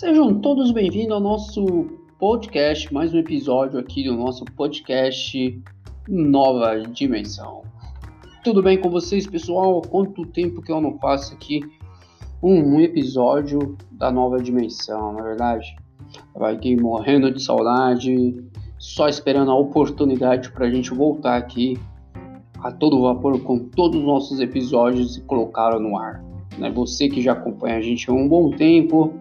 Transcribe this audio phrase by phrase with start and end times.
[0.00, 5.62] Sejam todos bem-vindos ao nosso podcast, mais um episódio aqui do nosso podcast
[6.08, 7.64] Nova Dimensão.
[8.42, 9.82] Tudo bem com vocês, pessoal?
[9.82, 11.60] Quanto tempo que eu não faço aqui
[12.42, 15.76] um, episódio da Nova Dimensão, na é verdade?
[16.34, 18.42] Vai aqui morrendo de saudade,
[18.78, 21.78] só esperando a oportunidade para a gente voltar aqui
[22.60, 26.24] a todo vapor com todos os nossos episódios e colocá-lo no ar.
[26.56, 26.70] Né?
[26.70, 29.12] Você que já acompanha a gente há um bom tempo,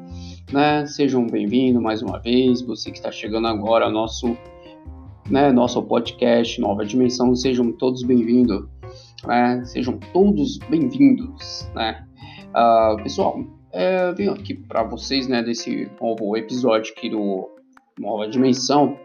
[0.51, 0.85] né?
[0.85, 2.61] Sejam bem-vindos mais uma vez.
[2.61, 4.35] Você que está chegando agora ao nosso,
[5.29, 8.67] né, nosso podcast Nova Dimensão, sejam todos bem-vindos.
[9.25, 9.63] Né?
[9.65, 12.05] Sejam todos bem-vindos, né?
[12.49, 17.47] Uh, pessoal, é, venho aqui para vocês, né, desse novo episódio aqui do
[17.99, 18.97] Nova Dimensão.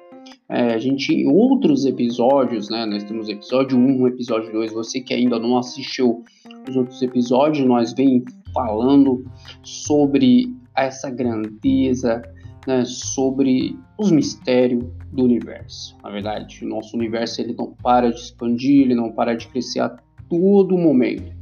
[0.49, 5.13] É, a gente, em outros episódios, né, nós temos episódio 1, episódio 2, você que
[5.13, 6.23] ainda não assistiu
[6.66, 8.24] os outros episódios, nós vem
[8.55, 9.27] falando
[9.63, 12.23] sobre essa grandeza,
[12.67, 15.97] né, sobre os mistérios do universo.
[16.03, 19.80] Na verdade, o nosso universo ele não para de expandir, ele não para de crescer
[19.80, 19.97] a
[20.29, 21.33] todo momento.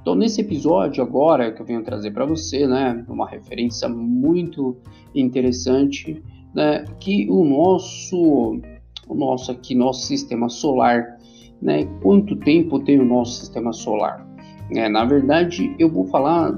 [0.00, 4.76] Então, nesse episódio agora que eu venho trazer para você, né, uma referência muito
[5.14, 6.22] interessante,
[6.54, 8.60] né, que o nosso,
[9.08, 11.18] o nosso aqui, nosso sistema solar,
[11.60, 14.26] né, quanto tempo tem o nosso sistema solar?
[14.70, 16.52] É, na verdade, eu vou falar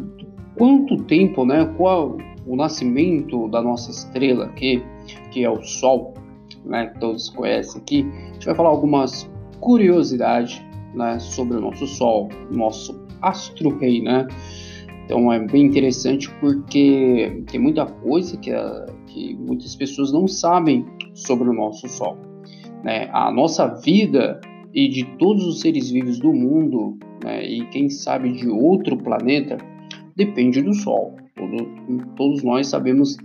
[0.59, 4.83] quanto tempo, né, qual o nascimento da nossa estrela aqui,
[5.31, 6.15] que é o Sol,
[6.65, 8.07] né, que todos conhecem aqui.
[8.31, 10.61] A gente vai falar algumas curiosidades,
[10.95, 14.27] né, sobre o nosso Sol, nosso astro-rei, né.
[15.05, 18.51] Então é bem interessante porque tem muita coisa que,
[19.07, 22.19] que muitas pessoas não sabem sobre o nosso Sol.
[22.85, 23.09] Né?
[23.13, 24.41] A nossa vida
[24.75, 29.57] e de todos os seres vivos do mundo, né, e quem sabe de outro planeta,
[30.19, 31.17] depende do Sol.
[31.37, 31.65] Todo,
[32.17, 33.17] todos nós sabemos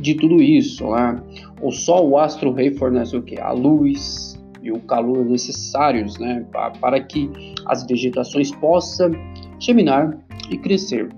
[0.00, 0.90] de tudo isso.
[0.90, 1.22] Né?
[1.60, 3.38] O Sol, o astro-rei, fornece o que?
[3.38, 6.44] A luz e o calor necessários né?
[6.80, 7.30] para, que
[7.66, 9.10] as vegetações possam
[9.58, 10.18] germinar
[10.50, 11.10] e crescer,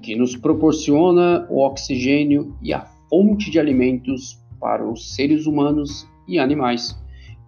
[0.00, 6.38] que nos proporciona o oxigênio e a fonte de alimentos para os seres humanos e
[6.38, 6.96] animais.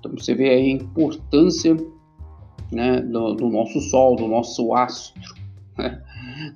[0.00, 1.76] Então você vê a importância
[2.72, 5.34] né, do, do nosso Sol, do nosso astro.
[5.78, 6.02] Né?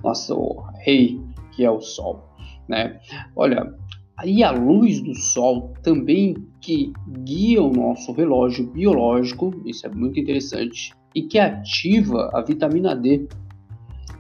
[0.03, 1.21] Nosso rei,
[1.53, 2.25] que é o Sol.
[2.69, 3.01] Né?
[3.35, 3.75] Olha,
[4.17, 6.93] aí a luz do Sol também que
[7.25, 13.29] guia o nosso relógio biológico, isso é muito interessante, e que ativa a vitamina D,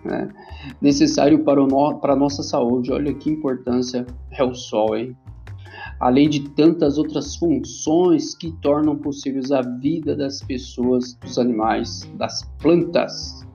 [0.04, 0.28] né?
[0.80, 2.92] necessário para, o no, para a nossa saúde.
[2.92, 5.16] Olha que importância é o Sol, hein?
[6.00, 12.44] além de tantas outras funções que tornam possíveis a vida das pessoas, dos animais, das
[12.60, 13.46] plantas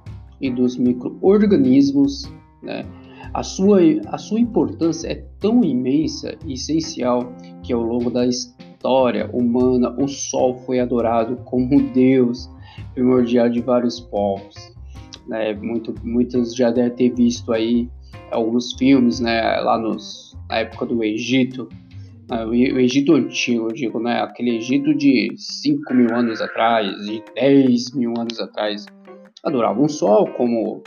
[0.43, 2.31] e dos micro-organismos,
[2.61, 2.85] né?
[3.33, 7.33] A sua, a sua importância é tão imensa e essencial
[7.63, 12.47] que ao longo da história humana o Sol foi adorado como Deus
[12.93, 14.53] primordial de vários povos.
[15.27, 15.53] Né?
[15.55, 17.89] Muito, muitos já devem ter visto aí
[18.29, 19.41] alguns filmes né?
[19.61, 21.67] lá nos, na época do Egito,
[22.29, 22.45] né?
[22.45, 24.21] o Egito antigo, eu digo, né?
[24.21, 28.85] aquele Egito de 5 mil anos atrás, de 10 mil anos atrás
[29.43, 30.81] adoravam o sol como,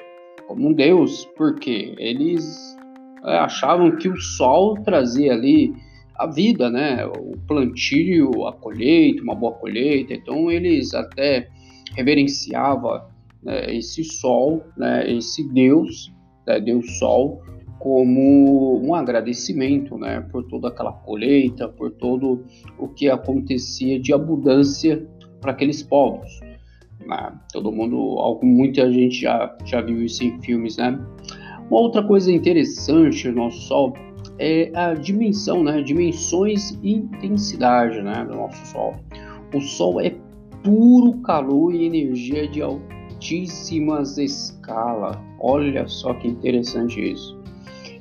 [0.48, 2.76] como um deus, porque eles
[3.24, 5.74] é, achavam que o sol trazia ali
[6.16, 7.04] a vida, né?
[7.06, 10.14] O plantio, a colheita, uma boa colheita.
[10.14, 11.48] Então eles até
[11.94, 13.02] reverenciavam
[13.42, 16.12] né, esse sol, né, esse Deus,
[16.46, 17.40] né, Deus Sol,
[17.78, 22.44] como um agradecimento, né, por toda aquela colheita, por todo
[22.78, 25.06] o que acontecia de abundância
[25.40, 26.40] para aqueles povos.
[27.06, 27.32] Né?
[27.52, 30.98] Todo mundo, muita gente já, já viu isso em filmes, né?
[31.70, 33.92] Uma outra coisa interessante no nosso Sol
[34.38, 35.82] é a dimensão, né?
[35.82, 38.24] Dimensões e intensidade, né?
[38.24, 38.94] Do nosso Sol.
[39.54, 40.14] O Sol é
[40.62, 45.16] puro calor e energia de altíssimas escalas.
[45.40, 47.36] Olha só que interessante isso.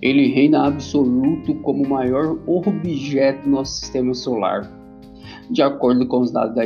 [0.02, 4.70] Ele reina absoluto como o maior objeto do nosso sistema solar.
[5.50, 6.66] De acordo com os dados da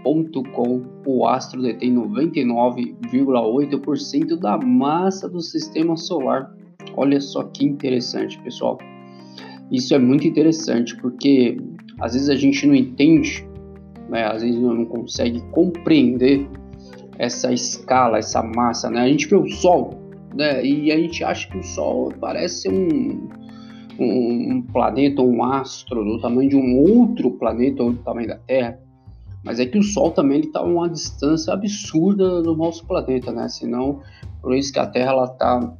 [0.00, 6.52] Space.com, o astro detém 99,8% da massa do sistema solar.
[6.96, 8.78] Olha só que interessante, pessoal.
[9.70, 11.56] Isso é muito interessante porque
[12.00, 13.46] às vezes a gente não entende,
[14.08, 14.24] né?
[14.24, 16.44] às vezes não consegue compreender
[17.18, 18.90] essa escala, essa massa.
[18.90, 19.00] Né?
[19.00, 19.94] A gente vê o Sol
[20.34, 20.64] né?
[20.64, 23.28] e a gente acha que o Sol parece um,
[23.98, 28.38] um, um planeta, um astro do tamanho de um outro planeta ou do tamanho da
[28.38, 28.78] Terra.
[29.42, 33.48] Mas é que o Sol também está a uma distância absurda do nosso planeta, né?
[33.48, 34.00] Senão,
[34.42, 35.74] por isso que a Terra ela está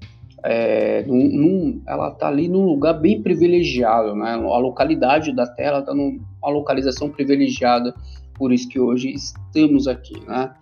[0.44, 4.32] é, num, num, ela está ali num lugar bem privilegiado, né?
[4.32, 7.94] A localidade da Terra está numa localização privilegiada,
[8.34, 10.52] por isso que hoje estamos aqui, né?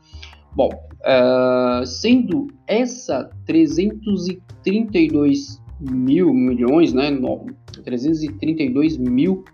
[0.55, 0.71] Bom,
[1.01, 7.11] uh, sendo essa 332 mil milhões, né?
[7.11, 7.47] No,
[7.85, 9.45] 332 mil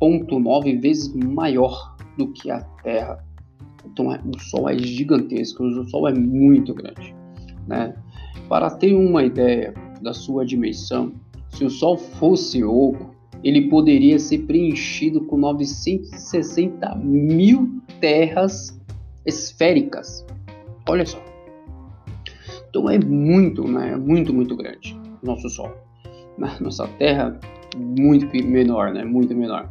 [0.00, 3.24] ponto nove vezes maior do que a Terra.
[3.84, 7.14] Então é, o Sol é gigantesco, o Sol é muito grande,
[7.66, 7.94] né?
[8.48, 11.12] Para ter uma ideia da sua dimensão,
[11.50, 18.78] se o Sol fosse oco, ele poderia ser preenchido com 960 mil terras
[19.26, 20.24] esféricas.
[20.88, 21.22] Olha só.
[22.68, 23.96] Então é muito, né?
[23.96, 25.72] Muito, muito grande nosso Sol.
[26.36, 27.38] Na nossa Terra,
[27.76, 29.04] muito menor, né?
[29.04, 29.68] Muito menor.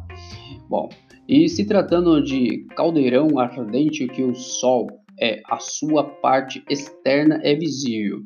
[0.68, 0.88] Bom,
[1.28, 4.86] e se tratando de caldeirão ardente que o Sol
[5.20, 8.22] é a sua parte externa é visível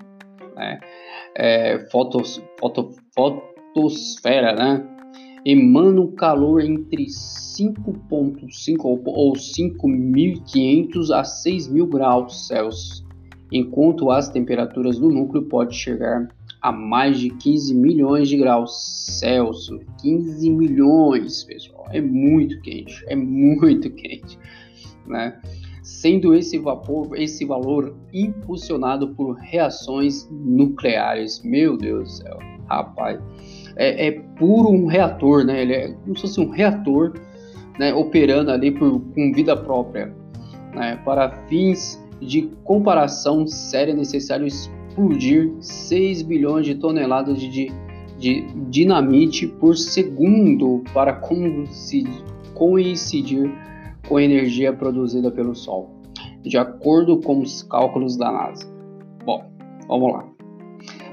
[0.58, 0.80] né?
[1.34, 4.84] É, fotos, foto, fotosfera, né?
[5.46, 13.06] Emana um calor entre 5.5 ou 5.500 a 6.000 graus Celsius,
[13.52, 16.28] enquanto as temperaturas do núcleo podem chegar
[16.60, 19.84] a mais de 15 milhões de graus Celsius.
[20.00, 21.86] 15 milhões, pessoal.
[21.90, 24.38] É muito quente, é muito quente,
[25.06, 25.38] né?
[25.88, 31.42] sendo esse vapor, esse valor impulsionado por reações nucleares.
[31.42, 32.38] Meu Deus do céu,
[32.68, 33.18] rapaz,
[33.74, 35.62] é, é puro um reator, né?
[35.62, 37.14] Ele é como se fosse um reator,
[37.78, 37.94] né?
[37.94, 40.14] Operando ali por, com vida própria,
[40.74, 41.00] né?
[41.06, 44.46] Para fins de comparação séria, é necessário
[44.98, 47.70] explodir 6 bilhões de toneladas de,
[48.18, 52.18] de dinamite por segundo para coincidir,
[54.08, 55.90] com a energia produzida pelo Sol,
[56.42, 58.66] de acordo com os cálculos da NASA.
[59.24, 59.44] Bom,
[59.86, 60.24] vamos lá.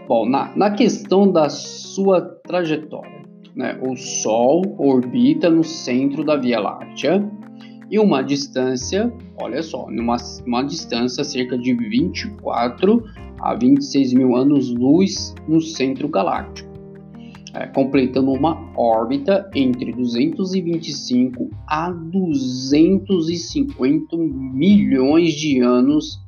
[0.07, 3.23] Bom, na, na questão da sua trajetória,
[3.55, 7.23] né, o Sol orbita no centro da Via Láctea
[7.91, 13.03] e uma distância, olha só, uma, uma distância cerca de 24
[13.45, 16.75] a 26 mil anos-luz no centro galáctico
[17.56, 26.19] é, completando uma órbita entre 225 a 250 milhões de anos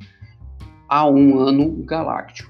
[0.87, 2.49] a um ano galáctico.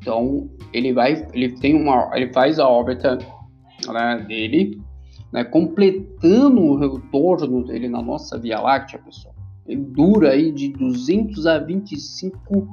[0.00, 3.16] Então ele vai, ele tem uma, ele faz a órbita
[3.86, 4.82] né, dele,
[5.32, 9.36] né, completando o retorno dele na nossa Via Láctea, pessoal.
[9.66, 12.68] Ele dura aí de 200 a 25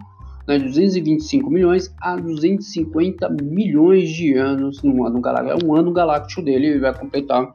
[0.48, 5.60] né, 225 milhões a 250 milhões de anos no ano galáctico.
[5.60, 7.52] É um ano galáctico dele, ele vai completar.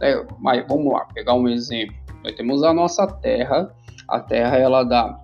[0.00, 1.94] É, mas vamos lá, pegar um exemplo.
[2.24, 3.72] Nós temos a nossa Terra.
[4.08, 5.22] A Terra ela dá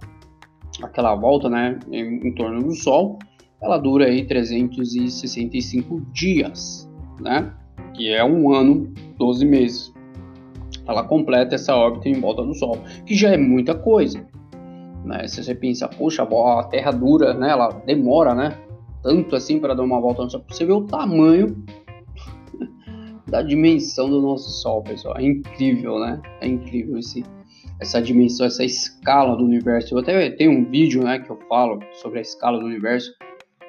[0.83, 3.19] aquela volta, né, em, em torno do Sol.
[3.61, 6.89] Ela dura aí 365 dias,
[7.21, 7.53] né?
[7.95, 9.93] Que é um ano, 12 meses.
[10.87, 14.25] Ela completa essa órbita em volta do Sol, que já é muita coisa.
[15.09, 15.27] Né?
[15.27, 17.51] Se você pensa, poxa, a Terra dura, né?
[17.51, 18.59] Ela demora, né?
[19.03, 20.29] Tanto assim para dar uma volta.
[20.49, 21.65] Você vê o tamanho
[23.27, 25.17] da dimensão do nosso Sol, pessoal.
[25.17, 26.21] É incrível, né?
[26.43, 27.25] É incrível esse,
[27.81, 29.95] essa dimensão, essa escala do universo.
[29.95, 33.11] Eu até tenho um vídeo, né, que eu falo sobre a escala do universo,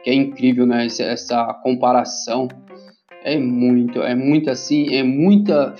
[0.04, 0.88] que é incrível, né?
[0.88, 2.50] Essa comparação
[3.24, 5.74] é muito, é muito assim, é muita,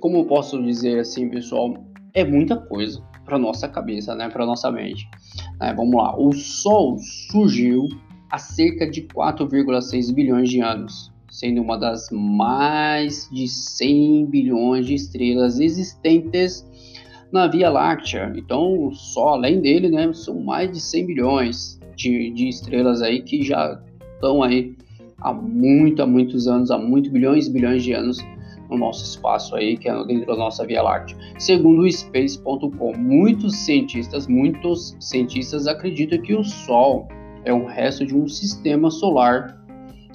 [0.00, 1.74] como eu posso dizer assim, pessoal,
[2.14, 5.06] é muita coisa para nossa cabeça, né, para nossa mente.
[5.60, 6.18] É, vamos lá.
[6.18, 6.98] O Sol
[7.30, 7.86] surgiu
[8.30, 14.94] há cerca de 4,6 bilhões de anos, sendo uma das mais de 100 bilhões de
[14.94, 16.66] estrelas existentes
[17.30, 18.32] na Via Láctea.
[18.34, 23.42] Então, só além dele, né, são mais de 100 bilhões de, de estrelas aí que
[23.42, 23.78] já
[24.14, 24.74] estão aí
[25.20, 28.18] há muito, há muitos anos, há muitos bilhões e bilhões de anos
[28.70, 31.16] no nosso espaço aí, que é dentro da nossa Via Láctea.
[31.38, 37.08] Segundo o Space.com, muitos cientistas, muitos cientistas acreditam que o Sol
[37.44, 39.58] é um resto de um sistema solar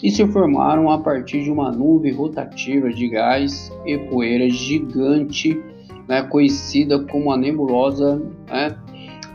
[0.04, 5.60] e se formaram a partir de uma nuvem rotativa de gás e poeira gigante,
[6.08, 8.78] né, conhecida como a nebulosa, né,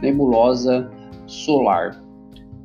[0.03, 0.91] nebulosa
[1.27, 2.01] solar.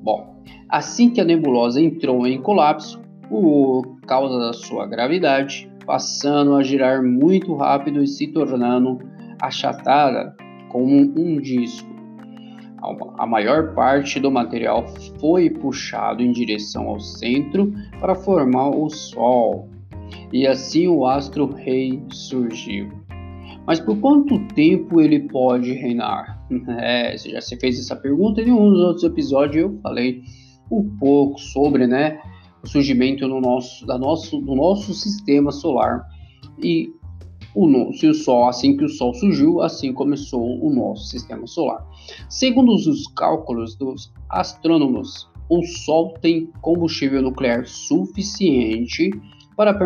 [0.01, 0.35] Bom,
[0.67, 7.03] assim que a nebulosa entrou em colapso, por causa da sua gravidade, passando a girar
[7.03, 8.99] muito rápido e se tornando
[9.41, 10.35] achatada
[10.69, 11.93] como um disco.
[13.17, 14.85] A maior parte do material
[15.19, 17.71] foi puxado em direção ao centro
[18.01, 19.69] para formar o Sol,
[20.33, 22.91] e assim o astro-rei surgiu.
[23.65, 26.41] Mas por quanto tempo ele pode reinar?
[26.77, 30.21] É, você já se fez essa pergunta em um dos outros episódios eu falei
[30.71, 32.19] um pouco sobre, né,
[32.63, 36.07] o surgimento no nosso, da nosso, do nosso sistema solar
[36.57, 36.89] e
[37.55, 41.85] o, se o Sol, assim que o Sol surgiu, assim começou o nosso sistema solar.
[42.29, 49.11] Segundo os cálculos dos astrônomos, o Sol tem combustível nuclear suficiente
[49.55, 49.77] para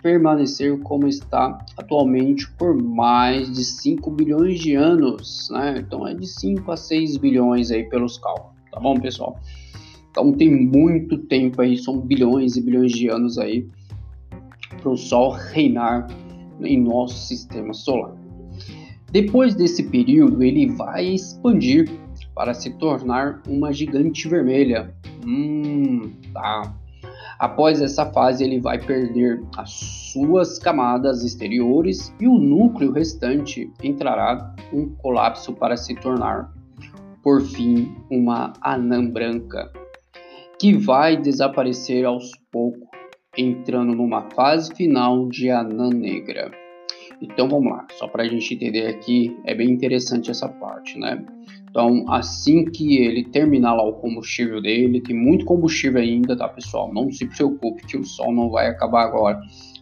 [0.00, 5.78] permanecer como está atualmente por mais de 5 bilhões de anos, né?
[5.78, 9.40] Então é de 5 a 6 bilhões aí pelos cálculos, tá bom, pessoal?
[10.12, 13.66] Então tem muito tempo aí, são bilhões e bilhões de anos aí
[14.82, 16.06] para o Sol reinar
[16.60, 18.14] em nosso sistema solar.
[19.10, 21.90] Depois desse período, ele vai expandir
[22.34, 24.94] para se tornar uma gigante vermelha.
[25.26, 26.74] Hum, tá.
[27.38, 29.70] Após essa fase, ele vai perder as
[30.12, 36.52] suas camadas exteriores e o núcleo restante entrará um colapso para se tornar,
[37.22, 39.72] por fim, uma anã branca,
[40.62, 42.88] que vai desaparecer aos poucos,
[43.36, 46.52] entrando numa fase final de anã negra.
[47.20, 51.20] Então vamos lá, só para a gente entender aqui, é bem interessante essa parte, né?
[51.68, 56.94] Então, assim que ele terminar lá o combustível dele, tem muito combustível ainda, tá, pessoal?
[56.94, 59.40] Não se preocupe que o Sol não vai acabar agora.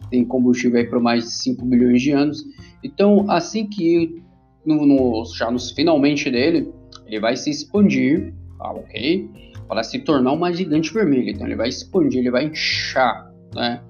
[0.09, 2.43] Tem combustível aí por mais de 5 bilhões de anos.
[2.83, 4.19] Então, assim que
[4.65, 6.73] no, no, já nos finalmente dele,
[7.05, 9.50] ele vai se expandir, tá, ok?
[9.71, 11.31] Para se tornar uma gigante vermelha.
[11.31, 13.81] Então, ele vai expandir, ele vai inchar, né?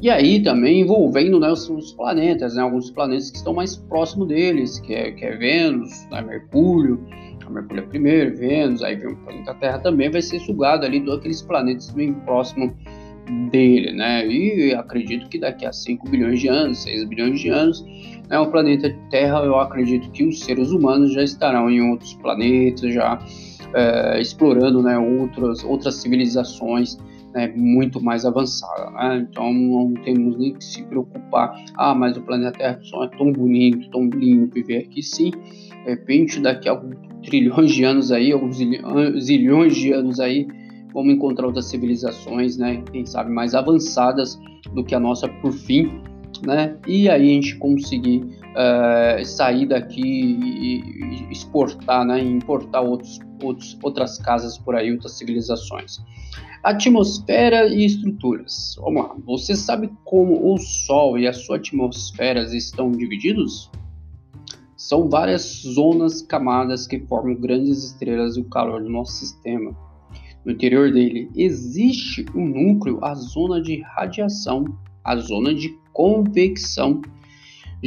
[0.00, 4.28] E aí também envolvendo né, os, os, planetas, né, alguns planetas que estão mais próximos
[4.28, 7.06] deles, que é, que é Vênus, né, Mercúrio,
[7.46, 11.00] a Mercúrio é primeiro, Vênus, aí vem o planeta Terra também, vai ser sugado ali
[11.00, 12.72] dos aqueles planetas bem próximos
[13.50, 14.26] dele, né?
[14.26, 17.84] E acredito que daqui a 5 bilhões de anos, 6 bilhões de anos,
[18.28, 22.94] né, o planeta Terra, eu acredito que os seres humanos já estarão em outros planetas,
[22.94, 23.18] já
[23.74, 26.98] é, explorando né, outras, outras civilizações
[27.34, 28.90] né, muito mais avançada.
[28.90, 29.26] Né?
[29.30, 31.54] Então não temos nem que se preocupar.
[31.76, 35.02] Ah, mas o planeta Terra é tão bonito, tão lindo viver aqui.
[35.02, 40.46] Sim, de repente, daqui a alguns trilhões de anos aí, alguns zilhões de anos aí,
[40.94, 42.82] vamos encontrar outras civilizações, né?
[42.90, 44.40] Quem sabe mais avançadas
[44.72, 46.00] do que a nossa por fim,
[46.46, 46.76] né?
[46.86, 48.24] E aí a gente conseguir
[48.56, 52.20] uh, sair daqui e, exportar, né?
[52.20, 55.98] Importar outros, outros, outras casas por aí, outras civilizações.
[56.62, 58.76] Atmosfera e estruturas.
[58.80, 59.16] Vamos lá.
[59.24, 63.70] Você sabe como o Sol e a sua atmosfera estão divididos?
[64.76, 69.76] São várias zonas, camadas que formam grandes estrelas e o calor do nosso sistema.
[70.44, 74.64] No interior dele existe um núcleo, a zona de radiação,
[75.02, 77.00] a zona de convecção.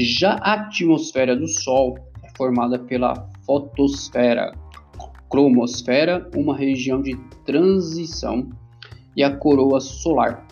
[0.01, 4.53] Já a atmosfera do Sol é formada pela fotosfera,
[5.29, 8.47] cromosfera, uma região de transição
[9.13, 10.47] e a coroa solar,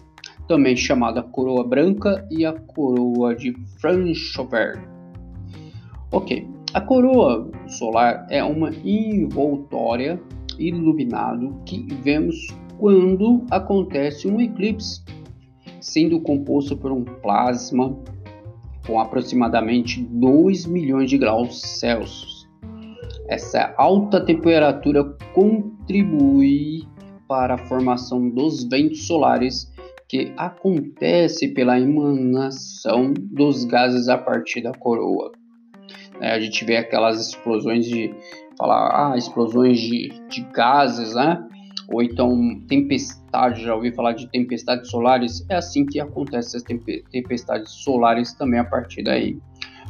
[0.49, 4.85] também chamada coroa branca e a coroa de Franchover.
[6.11, 10.21] Ok, a coroa solar é uma envoltória
[10.59, 12.35] iluminado que vemos
[12.77, 15.01] quando acontece um eclipse,
[15.79, 17.97] sendo composto por um plasma
[18.87, 22.47] com aproximadamente 2 milhões de graus Celsius.
[23.27, 25.03] Essa alta temperatura
[25.33, 26.87] contribui
[27.27, 29.69] para a formação dos ventos solares
[30.07, 35.33] que acontece pela emanação dos gases a partir da coroa.
[36.21, 38.13] É, a gente vê aquelas explosões de
[38.57, 41.46] falar, ah, explosões de, de gases, né?
[41.89, 47.71] Ou então tempestade, já ouvi falar de tempestades solares, é assim que acontece as tempestades
[47.71, 49.39] solares também a partir daí.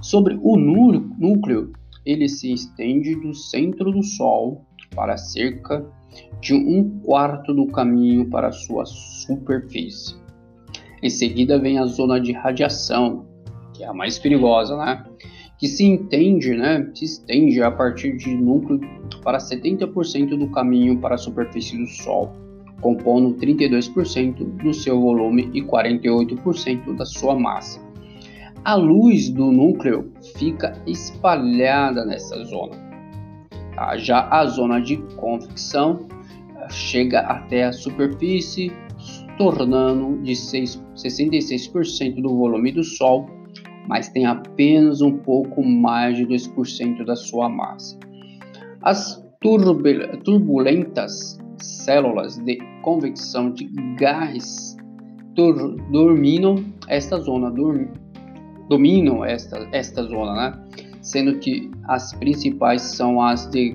[0.01, 1.73] Sobre o núcleo,
[2.05, 4.63] ele se estende do centro do Sol
[4.95, 5.85] para cerca
[6.39, 10.15] de um quarto do caminho para sua superfície.
[11.01, 13.25] Em seguida vem a zona de radiação,
[13.73, 15.03] que é a mais perigosa, né?
[15.57, 16.89] Que se entende, né?
[16.93, 18.79] Se estende a partir de núcleo
[19.23, 22.31] para 70% do caminho para a superfície do Sol,
[22.81, 27.81] compondo 32% do seu volume e 48% da sua massa.
[28.63, 32.87] A luz do núcleo fica espalhada nessa zona
[33.77, 33.95] Tá?
[33.95, 36.07] Já a zona de convecção
[36.55, 38.71] eh, chega até a superfície,
[39.37, 43.29] tornando de 6, 66% do volume do Sol,
[43.87, 47.97] mas tem apenas um pouco mais de 2% da sua massa.
[48.81, 53.65] As turbulentas células de convecção de
[53.97, 54.75] gás
[55.91, 57.53] dominam esta zona,
[58.69, 60.67] dominam esta, esta zona, né?
[61.01, 63.73] sendo que as principais são as de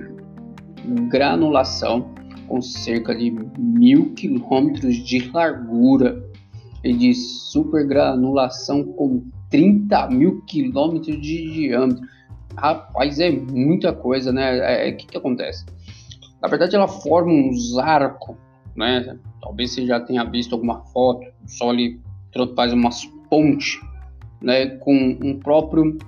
[1.09, 2.13] granulação,
[2.47, 6.21] com cerca de mil quilômetros de largura
[6.83, 12.03] e de supergranulação com 30 mil quilômetros de diâmetro.
[12.57, 14.51] Rapaz, é muita coisa, né?
[14.51, 15.63] O é, é, que, que acontece?
[16.41, 18.35] Na verdade, ela forma uns arcos,
[18.75, 19.15] né?
[19.39, 21.99] Talvez você já tenha visto alguma foto, o Sol ele
[22.55, 23.79] faz umas pontes,
[24.41, 24.65] né?
[24.77, 25.99] Com um próprio,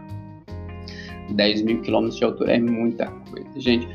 [1.32, 3.88] 10 mil quilômetros de altura é muita coisa, gente.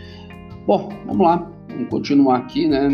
[0.66, 2.88] Bom, vamos lá, vamos continuar aqui, né?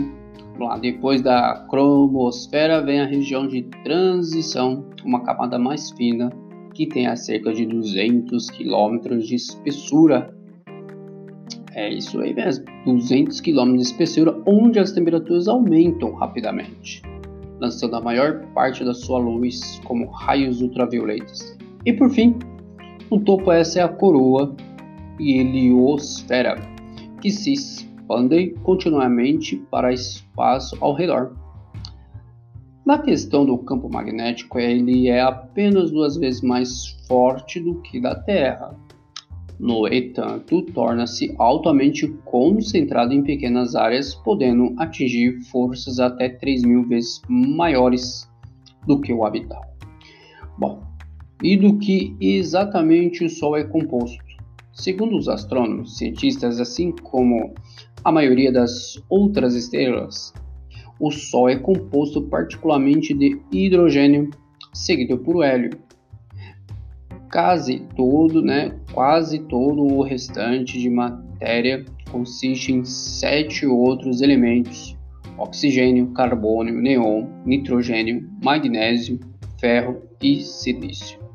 [0.58, 6.30] Lá, depois da cromosfera vem a região de transição, uma camada mais fina
[6.72, 10.34] que tem a cerca de 200 quilômetros de espessura.
[11.74, 17.02] É isso aí mesmo, 200 quilômetros de espessura, onde as temperaturas aumentam rapidamente,
[17.60, 21.56] lançando a maior parte da sua luz como raios ultravioletas.
[21.84, 22.34] E por fim,
[23.10, 24.54] no topo essa é a coroa
[25.18, 26.56] heliosfera,
[27.20, 31.36] que se expandem continuamente para espaço ao redor.
[32.84, 38.14] Na questão do campo magnético, ele é apenas duas vezes mais forte do que da
[38.14, 38.76] Terra.
[39.58, 47.20] No entanto, torna-se altamente concentrado em pequenas áreas, podendo atingir forças até 3 mil vezes
[47.28, 48.30] maiores
[48.86, 49.64] do que o habital.
[50.56, 50.85] Bom,
[51.42, 54.24] e do que exatamente o Sol é composto?
[54.72, 57.54] Segundo os astrônomos, cientistas, assim como
[58.04, 60.32] a maioria das outras estrelas,
[60.98, 64.30] o Sol é composto particularmente de hidrogênio,
[64.72, 65.70] seguido por hélio.
[67.30, 74.96] Quase todo, né, quase todo o restante de matéria consiste em sete outros elementos:
[75.36, 79.20] oxigênio, carbono, neon, nitrogênio, magnésio,
[79.58, 81.25] ferro e silício.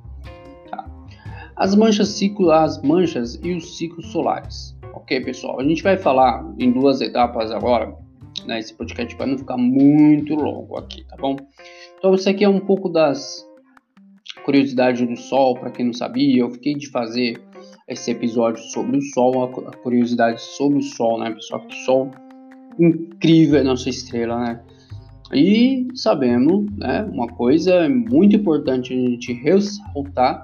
[1.62, 4.76] As manchas ciclo, as manchas e os ciclos solares.
[4.96, 5.60] Ok, pessoal?
[5.60, 7.96] A gente vai falar em duas etapas agora,
[8.48, 8.58] né?
[8.58, 11.36] Esse podcast para não ficar muito longo aqui, tá bom?
[12.00, 13.46] Então, isso aqui é um pouco das
[14.44, 16.42] curiosidades do Sol, para quem não sabia.
[16.42, 17.40] Eu fiquei de fazer
[17.88, 21.62] esse episódio sobre o Sol, a curiosidade sobre o Sol, né, pessoal?
[21.62, 22.12] Que o Sol
[22.80, 24.60] incrível é nossa estrela, né?
[25.32, 30.44] E sabemos, né, uma coisa muito importante a gente ressaltar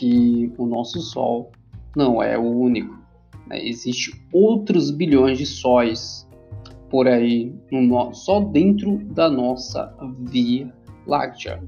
[0.00, 1.52] que o nosso Sol
[1.94, 2.98] não é o único.
[3.46, 3.68] Né?
[3.68, 6.26] Existem outros bilhões de sóis
[6.88, 10.72] por aí, no, só dentro da nossa Via
[11.06, 11.62] Láctea,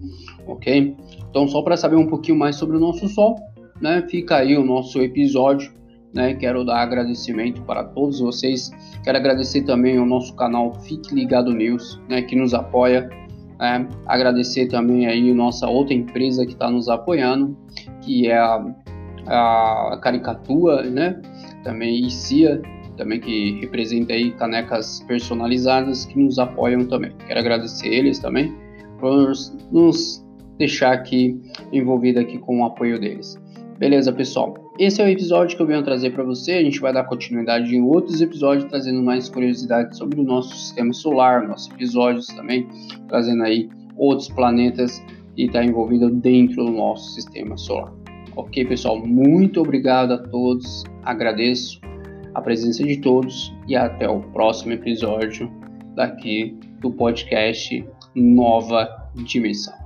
[0.47, 0.97] ok?
[1.29, 3.37] Então, só para saber um pouquinho mais sobre o nosso Sol,
[3.81, 5.71] né, fica aí o nosso episódio.
[6.15, 8.71] Né, quero dar agradecimento para todos vocês.
[9.03, 13.09] Quero agradecer também ao nosso canal Fique Ligado News, né, que nos apoia.
[13.63, 17.57] Né, agradecer também aí nossa outra empresa que está nos apoiando,
[18.01, 18.61] que é a,
[19.29, 21.23] a Caricatura, né,
[21.63, 22.61] também ICIA,
[22.97, 27.13] também que representa aí canecas personalizadas que nos apoiam também.
[27.29, 28.53] Quero agradecer eles também
[28.99, 29.31] por
[29.71, 30.27] nos
[30.59, 31.41] deixar aqui
[31.73, 33.41] envolvido aqui com o apoio deles.
[33.83, 34.55] Beleza, pessoal?
[34.79, 36.53] Esse é o episódio que eu venho trazer para você.
[36.53, 40.93] A gente vai dar continuidade em outros episódios, trazendo mais curiosidades sobre o nosso sistema
[40.93, 42.69] solar, nossos episódios também,
[43.09, 45.05] trazendo aí outros planetas
[45.37, 47.93] e está envolvido dentro do nosso sistema solar.
[48.37, 49.05] Ok, pessoal?
[49.05, 50.85] Muito obrigado a todos.
[51.03, 51.81] Agradeço
[52.37, 55.51] a presença de todos e até o próximo episódio
[55.97, 59.82] daqui do podcast Nova Dimensão.